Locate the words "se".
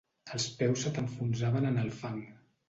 0.85-0.93